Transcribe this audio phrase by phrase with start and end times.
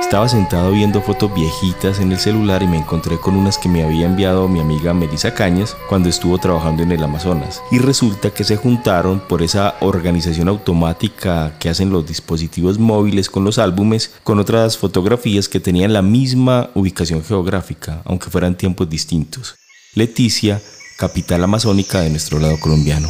[0.00, 3.84] Estaba sentado viendo fotos viejitas en el celular y me encontré con unas que me
[3.84, 7.62] había enviado mi amiga Melissa Cañas cuando estuvo trabajando en el Amazonas.
[7.70, 13.44] Y resulta que se juntaron por esa organización automática que hacen los dispositivos móviles con
[13.44, 19.56] los álbumes con otras fotografías que tenían la misma ubicación geográfica, aunque fueran tiempos distintos.
[19.96, 20.60] Leticia,
[20.96, 23.08] capital amazónica de nuestro lado colombiano.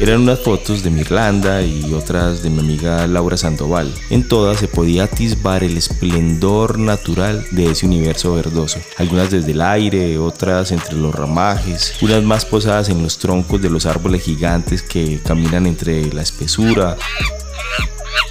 [0.00, 3.92] Eran unas fotos de mi Irlanda y otras de mi amiga Laura Sandoval.
[4.08, 8.78] En todas se podía atisbar el esplendor natural de ese universo verdoso.
[8.96, 13.68] Algunas desde el aire, otras entre los ramajes, unas más posadas en los troncos de
[13.68, 16.96] los árboles gigantes que caminan entre la espesura,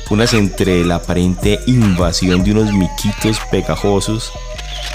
[0.09, 4.31] unas entre la aparente invasión de unos miquitos pegajosos,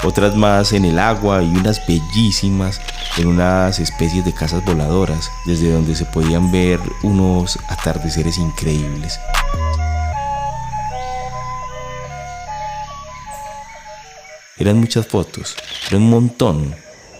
[0.03, 2.81] otras más en el agua y unas bellísimas
[3.17, 9.19] en unas especies de casas voladoras, desde donde se podían ver unos atardeceres increíbles.
[14.57, 15.55] Eran muchas fotos,
[15.89, 16.75] eran un montón,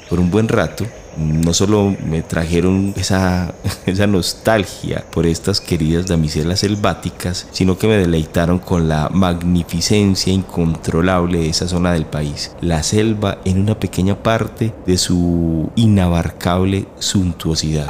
[0.09, 0.85] por un buen rato,
[1.17, 3.53] no solo me trajeron esa,
[3.85, 11.39] esa nostalgia por estas queridas damiselas selváticas, sino que me deleitaron con la magnificencia incontrolable
[11.39, 12.55] de esa zona del país.
[12.61, 17.87] La selva en una pequeña parte de su inabarcable suntuosidad.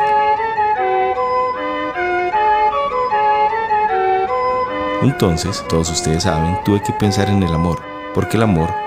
[5.02, 7.80] Entonces, todos ustedes saben, tuve que pensar en el amor,
[8.14, 8.85] porque el amor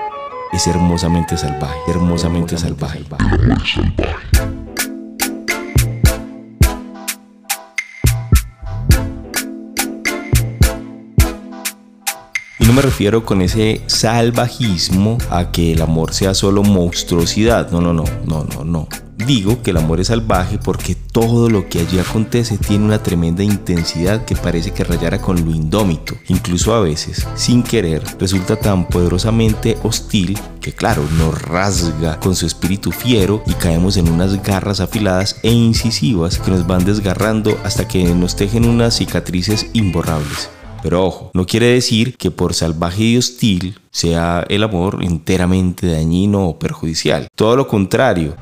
[0.51, 3.03] es hermosamente salvaje, hermosamente, salvaje.
[12.59, 17.71] Y no me refiero con ese salvajismo a que el amor sea solo monstruosidad.
[17.71, 18.87] No, no, no, no, no, no.
[19.25, 23.43] Digo que el amor es salvaje porque todo lo que allí acontece tiene una tremenda
[23.43, 26.15] intensidad que parece que rayara con lo indómito.
[26.29, 32.45] Incluso a veces, sin querer, resulta tan poderosamente hostil que claro, nos rasga con su
[32.45, 37.87] espíritu fiero y caemos en unas garras afiladas e incisivas que nos van desgarrando hasta
[37.87, 40.49] que nos tejen unas cicatrices imborrables.
[40.81, 46.47] Pero ojo, no quiere decir que por salvaje y hostil sea el amor enteramente dañino
[46.47, 47.27] o perjudicial.
[47.35, 48.35] Todo lo contrario,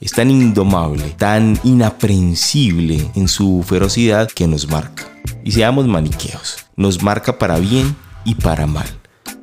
[0.00, 5.04] es tan indomable, tan inaprensible en su ferocidad que nos marca.
[5.44, 8.86] Y seamos maniqueos, nos marca para bien y para mal.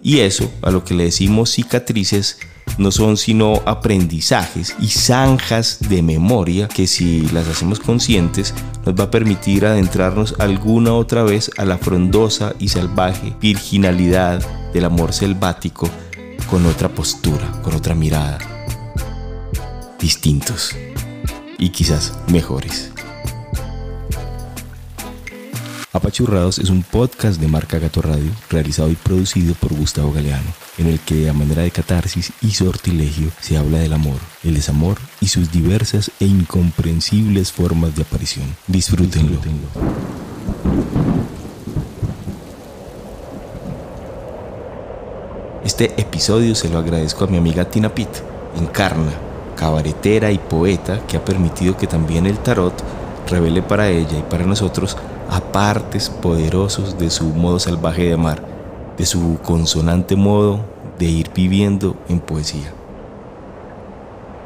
[0.01, 2.37] Y eso, a lo que le decimos cicatrices,
[2.77, 8.53] no son sino aprendizajes y zanjas de memoria que si las hacemos conscientes
[8.85, 14.85] nos va a permitir adentrarnos alguna otra vez a la frondosa y salvaje virginalidad del
[14.85, 15.89] amor selvático
[16.49, 18.54] con otra postura, con otra mirada
[19.99, 20.75] distintos
[21.57, 22.91] y quizás mejores.
[25.95, 30.87] Apachurrados es un podcast de marca Gato Radio realizado y producido por Gustavo Galeano, en
[30.87, 35.27] el que a manera de catarsis y sortilegio se habla del amor, el desamor y
[35.27, 38.45] sus diversas e incomprensibles formas de aparición.
[38.67, 39.39] Disfrútenlo.
[45.63, 48.09] Este episodio se lo agradezco a mi amiga Tina Pitt,
[48.57, 49.13] Encarna,
[49.55, 52.73] cabaretera y poeta que ha permitido que también el tarot
[53.27, 54.97] revele para ella y para nosotros
[55.29, 58.45] apartes poderosos de su modo salvaje de amar,
[58.97, 60.65] de su consonante modo
[60.99, 62.73] de ir viviendo en poesía.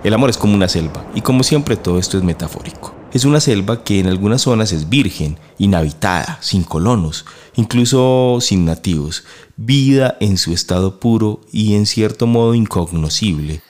[0.03, 2.95] El amor es como una selva y como siempre todo esto es metafórico.
[3.11, 7.25] Es una selva que en algunas zonas es virgen, inhabitada, sin colonos,
[7.55, 9.23] incluso sin nativos,
[9.57, 13.61] vida en su estado puro y en cierto modo incognoscible,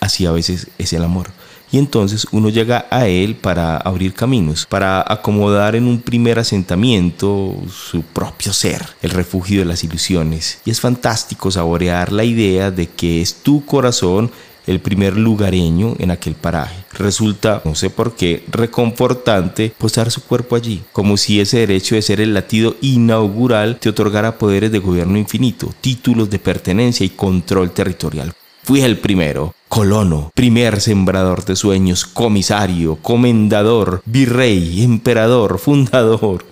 [0.00, 1.30] así a veces es el amor.
[1.70, 7.54] Y entonces uno llega a él para abrir caminos, para acomodar en un primer asentamiento
[7.70, 10.60] su propio ser, el refugio de las ilusiones.
[10.64, 14.30] Y es fantástico saborear la idea de que es tu corazón
[14.66, 16.84] el primer lugareño en aquel paraje.
[16.92, 22.02] Resulta, no sé por qué, reconfortante posar su cuerpo allí, como si ese derecho de
[22.02, 27.70] ser el latido inaugural te otorgara poderes de gobierno infinito, títulos de pertenencia y control
[27.70, 28.34] territorial.
[28.62, 36.44] Fui el primero, colono, primer sembrador de sueños, comisario, comendador, virrey, emperador, fundador,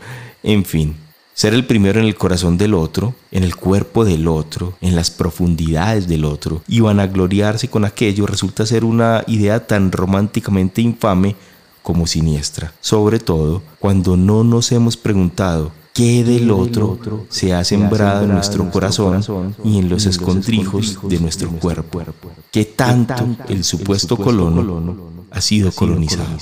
[0.43, 0.97] en fin.
[1.35, 5.11] Ser el primero en el corazón del otro, en el cuerpo del otro, en las
[5.11, 11.37] profundidades del otro, y vanagloriarse con aquello resulta ser una idea tan románticamente infame
[11.83, 16.99] como siniestra, sobre todo cuando no nos hemos preguntado qué del otro
[17.31, 19.25] se ha sembrado en nuestro corazón
[19.65, 22.03] y en los escondrijos de nuestro cuerpo,
[22.53, 24.97] qué tanto el supuesto colono
[25.31, 26.37] ha sido colonizado.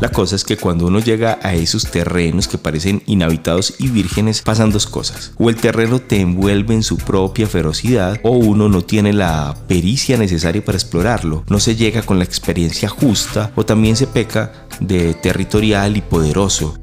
[0.00, 4.40] La cosa es que cuando uno llega a esos terrenos que parecen inhabitados y vírgenes,
[4.40, 5.32] pasan dos cosas.
[5.36, 10.16] O el terreno te envuelve en su propia ferocidad, o uno no tiene la pericia
[10.16, 11.44] necesaria para explorarlo.
[11.50, 16.78] No se llega con la experiencia justa, o también se peca de territorial y poderoso.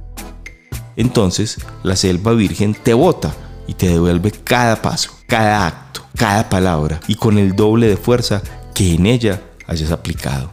[0.96, 3.34] Entonces, la selva virgen te bota
[3.66, 8.44] y te devuelve cada paso, cada acto, cada palabra, y con el doble de fuerza
[8.76, 10.52] que en ella hayas aplicado.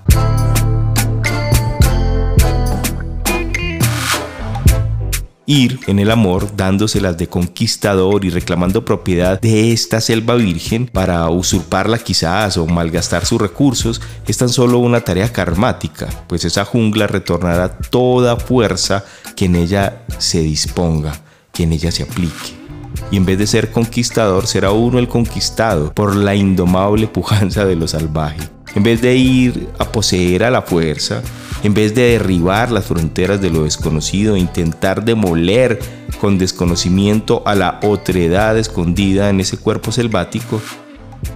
[5.46, 11.28] Ir en el amor dándoselas de conquistador y reclamando propiedad de esta selva virgen para
[11.28, 17.06] usurparla quizás o malgastar sus recursos es tan solo una tarea karmática, pues esa jungla
[17.06, 19.04] retornará toda fuerza
[19.36, 21.12] que en ella se disponga,
[21.52, 22.64] que en ella se aplique.
[23.10, 27.76] Y en vez de ser conquistador, será uno el conquistado por la indomable pujanza de
[27.76, 28.38] lo salvaje.
[28.74, 31.22] En vez de ir a poseer a la fuerza,
[31.64, 35.80] en vez de derribar las fronteras de lo desconocido e intentar demoler
[36.20, 40.60] con desconocimiento a la otredad escondida en ese cuerpo selvático,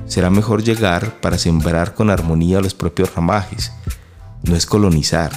[0.06, 3.72] será mejor llegar para sembrar con armonía los propios ramajes.
[4.42, 5.32] No es colonizar,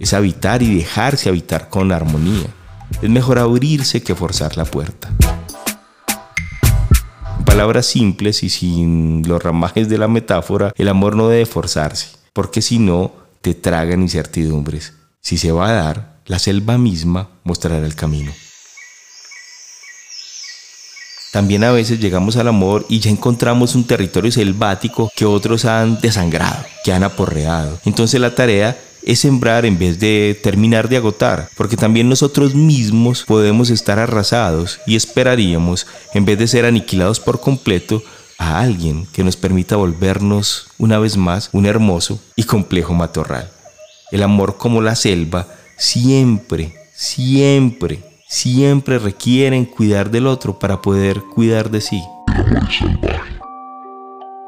[0.00, 2.48] es habitar y dejarse habitar con armonía.
[3.00, 5.10] Es mejor abrirse que forzar la puerta.
[7.38, 12.16] En palabras simples y sin los ramajes de la metáfora, el amor no debe forzarse,
[12.32, 14.94] porque si no, te tragan incertidumbres.
[15.20, 18.32] Si se va a dar, la selva misma mostrará el camino.
[21.32, 26.00] También a veces llegamos al amor y ya encontramos un territorio selvático que otros han
[26.00, 27.78] desangrado, que han aporreado.
[27.84, 33.24] Entonces la tarea es sembrar en vez de terminar de agotar, porque también nosotros mismos
[33.24, 38.02] podemos estar arrasados y esperaríamos, en vez de ser aniquilados por completo,
[38.38, 43.50] a alguien que nos permita volvernos una vez más un hermoso y complejo matorral.
[44.10, 51.70] El amor como la selva siempre, siempre, siempre requieren cuidar del otro para poder cuidar
[51.70, 52.02] de sí.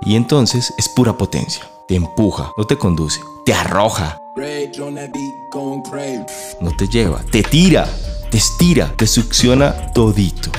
[0.02, 1.62] Y entonces es pura potencia.
[1.86, 4.18] Te empuja, no te conduce, te arroja.
[6.60, 7.88] No te lleva, te tira,
[8.30, 10.50] te estira, te succiona todito.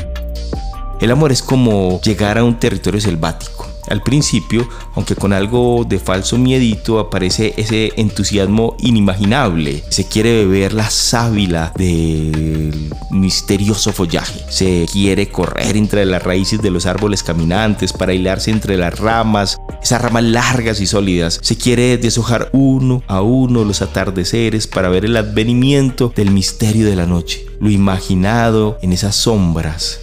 [1.01, 3.67] El amor es como llegar a un territorio selvático.
[3.89, 9.83] Al principio, aunque con algo de falso miedito, aparece ese entusiasmo inimaginable.
[9.89, 14.41] Se quiere beber la sábila del misterioso follaje.
[14.49, 19.59] Se quiere correr entre las raíces de los árboles caminantes para hilarse entre las ramas,
[19.81, 21.39] esas ramas largas y sólidas.
[21.41, 26.95] Se quiere deshojar uno a uno los atardeceres para ver el advenimiento del misterio de
[26.95, 27.43] la noche.
[27.59, 29.99] Lo imaginado en esas sombras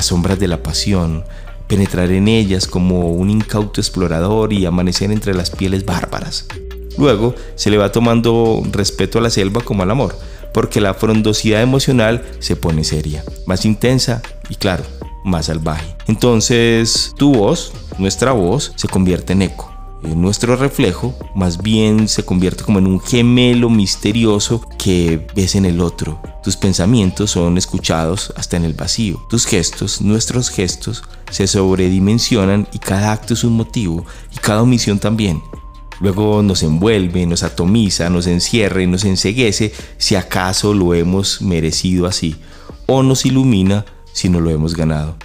[0.00, 1.24] las sombras de la pasión,
[1.66, 6.46] penetrar en ellas como un incauto explorador y amanecer entre las pieles bárbaras.
[6.96, 10.16] Luego se le va tomando respeto a la selva como al amor,
[10.54, 14.84] porque la frondosidad emocional se pone seria, más intensa y claro,
[15.22, 15.94] más salvaje.
[16.06, 22.64] Entonces tu voz, nuestra voz, se convierte en eco nuestro reflejo más bien se convierte
[22.64, 26.20] como en un gemelo misterioso que ves en el otro.
[26.42, 29.20] Tus pensamientos son escuchados hasta en el vacío.
[29.28, 34.98] Tus gestos, nuestros gestos, se sobredimensionan y cada acto es un motivo y cada omisión
[34.98, 35.42] también.
[36.00, 42.06] Luego nos envuelve, nos atomiza, nos encierra y nos enseguece si acaso lo hemos merecido
[42.06, 42.36] así,
[42.86, 45.16] o nos ilumina si no lo hemos ganado.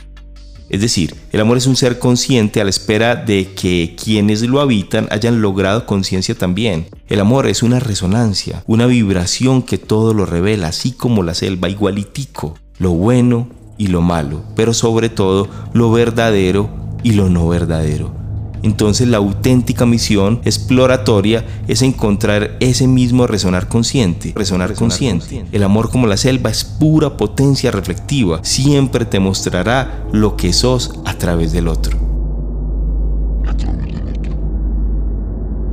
[0.70, 4.62] Es decir, el amor es un ser consciente a la espera de que quienes lo
[4.62, 6.88] habitan hayan logrado conciencia también.
[7.08, 11.70] El amor es una resonancia, una vibración que todo lo revela, así como la selva,
[11.70, 16.70] igualitico, lo bueno y lo malo, pero sobre todo lo verdadero
[17.04, 18.25] y lo no verdadero.
[18.66, 25.46] Entonces la auténtica misión exploratoria es encontrar ese mismo resonar consciente, resonar, consciente.
[25.52, 30.96] El amor como la selva es pura potencia reflectiva, siempre te mostrará lo que sos
[31.06, 32.15] a través del otro.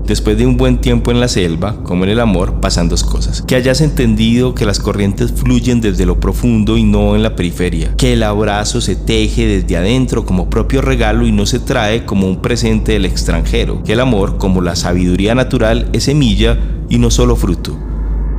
[0.07, 3.43] Después de un buen tiempo en la selva, como en el amor, pasan dos cosas.
[3.43, 7.95] Que hayas entendido que las corrientes fluyen desde lo profundo y no en la periferia.
[7.97, 12.27] Que el abrazo se teje desde adentro como propio regalo y no se trae como
[12.27, 13.85] un presente del extranjero.
[13.85, 17.79] Que el amor, como la sabiduría natural, es semilla y no solo fruto.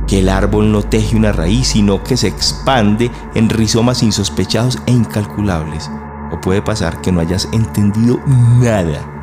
[0.06, 4.92] Que el árbol no teje una raíz, sino que se expande en rizomas insospechados e
[4.92, 5.90] incalculables.
[6.30, 8.20] O puede pasar que no hayas entendido
[8.60, 9.13] nada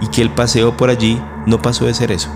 [0.00, 2.30] y que el paseo por allí no pasó de ser eso,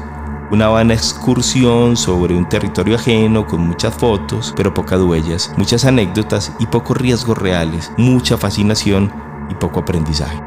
[0.50, 6.52] Una vana excursión sobre un territorio ajeno con muchas fotos, pero pocas huellas, muchas anécdotas
[6.58, 9.10] y pocos riesgos reales, mucha fascinación
[9.50, 10.38] y poco aprendizaje.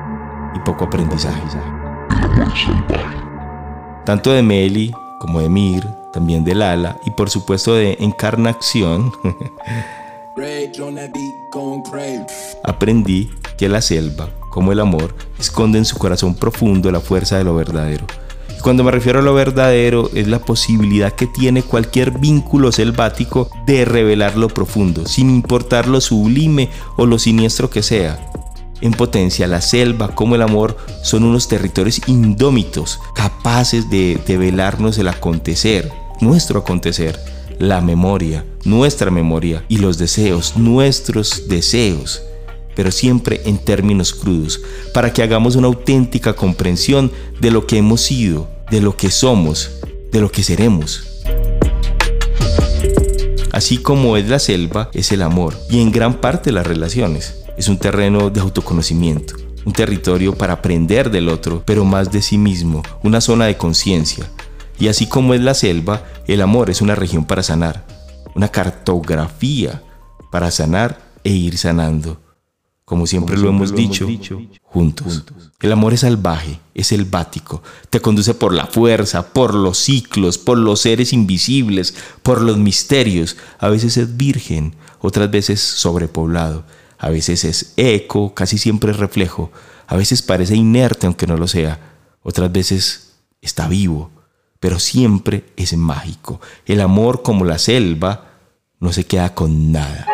[0.54, 1.42] Y poco aprendizaje.
[4.06, 9.12] Tanto de Meli como de Mir, también de Lala y por supuesto de Encarnación.
[12.64, 17.44] Aprendí que la selva, como el amor, esconde en su corazón profundo la fuerza de
[17.44, 18.08] lo verdadero.
[18.62, 23.84] Cuando me refiero a lo verdadero, es la posibilidad que tiene cualquier vínculo selvático de
[23.84, 28.32] revelar lo profundo, sin importar lo sublime o lo siniestro que sea.
[28.80, 35.10] En potencia, la selva como el amor son unos territorios indómitos, capaces de develarnos el
[35.10, 37.20] acontecer, nuestro acontecer,
[37.60, 42.22] la memoria, nuestra memoria y los deseos, nuestros deseos,
[42.76, 44.62] pero siempre en términos crudos,
[44.94, 49.72] para que hagamos una auténtica comprensión de lo que hemos sido, de lo que somos,
[50.12, 51.04] de lo que seremos.
[53.52, 57.36] Así como es la selva, es el amor y en gran parte las relaciones.
[57.58, 62.38] Es un terreno de autoconocimiento, un territorio para aprender del otro, pero más de sí
[62.38, 64.30] mismo, una zona de conciencia.
[64.78, 67.86] Y así como es la selva, el amor es una región para sanar,
[68.36, 69.82] una cartografía
[70.32, 72.20] para sanar e ir sanando.
[72.86, 74.08] Como siempre, lo, hemos, dicho,
[74.62, 75.24] juntos.
[75.60, 80.60] El amor es salvaje, es selvático, te conduce por la fuerza, por los ciclos, por
[80.60, 83.38] los seres invisibles, por los misterios.
[83.58, 86.64] A veces es virgen, otras veces sobrepoblado
[86.98, 89.52] a veces es eco, casi siempre es reflejo,
[89.88, 91.80] a veces parece inerte aunque no lo sea,
[92.24, 94.12] otras veces está vivo,
[94.60, 96.42] pero siempre es mágico.
[96.66, 98.32] El amor como la selva
[98.80, 100.08] no se queda con nada.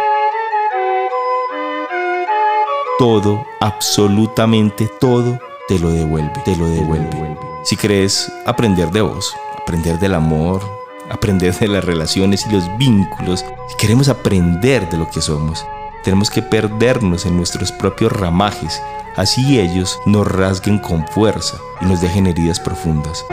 [3.01, 7.36] Todo, absolutamente todo, te lo devuelve, te lo devuelve.
[7.63, 10.62] Si crees aprender de vos, aprender del amor,
[11.10, 15.65] aprender de las relaciones y los vínculos, si queremos aprender de lo que somos,
[16.03, 18.79] tenemos que perdernos en nuestros propios ramajes,
[19.15, 23.25] así ellos nos rasguen con fuerza y nos dejen heridas profundas.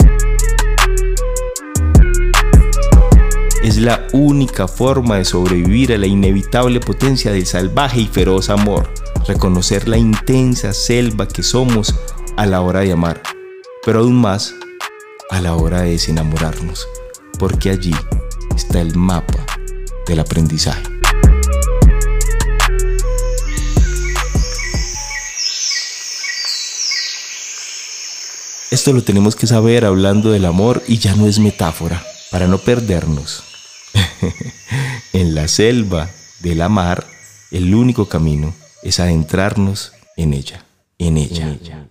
[3.63, 8.89] Es la única forma de sobrevivir a la inevitable potencia del salvaje y feroz amor,
[9.29, 11.93] reconocer la intensa selva que somos
[12.35, 13.21] a la hora de amar,
[13.85, 14.55] pero aún más
[15.29, 16.87] a la hora de desenamorarnos,
[17.37, 17.93] porque allí
[18.55, 19.45] está el mapa
[20.07, 20.81] del aprendizaje.
[28.71, 32.57] Esto lo tenemos que saber hablando del amor y ya no es metáfora, para no
[32.57, 33.43] perdernos.
[35.13, 36.09] en la selva
[36.39, 37.05] de la mar,
[37.51, 40.63] el único camino es adentrarnos en ella,
[40.97, 41.47] en ella.
[41.47, 41.85] En ella.